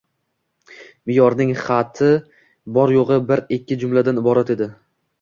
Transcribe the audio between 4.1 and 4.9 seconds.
iborat edi.